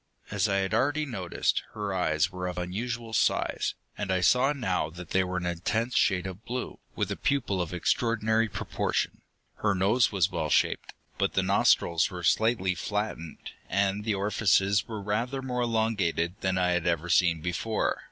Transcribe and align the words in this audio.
As 0.31 0.49
I 0.49 0.55
had 0.55 0.73
already 0.73 1.05
noticed, 1.05 1.61
her 1.75 1.93
eyes 1.93 2.31
were 2.31 2.47
of 2.47 2.57
unusual 2.57 3.13
size, 3.13 3.75
and 3.95 4.11
I 4.11 4.19
saw 4.19 4.51
now 4.51 4.89
that 4.89 5.11
they 5.11 5.23
were 5.23 5.37
an 5.37 5.45
intense 5.45 5.95
shade 5.95 6.25
of 6.25 6.43
blue, 6.43 6.79
with 6.95 7.11
a 7.11 7.15
pupil 7.15 7.61
of 7.61 7.71
extraordinary 7.71 8.49
proportion. 8.49 9.21
Her 9.57 9.75
nose 9.75 10.11
was 10.11 10.31
well 10.31 10.49
shaped, 10.49 10.93
but 11.19 11.33
the 11.33 11.43
nostrils 11.43 12.09
were 12.09 12.23
slightly 12.23 12.73
flattened, 12.73 13.51
and 13.69 14.03
the 14.03 14.15
orifices 14.15 14.87
were 14.87 15.03
rather 15.03 15.43
more 15.43 15.61
elongated 15.61 16.33
than 16.41 16.57
I 16.57 16.71
had 16.71 16.87
ever 16.87 17.07
seen 17.07 17.39
before. 17.41 17.99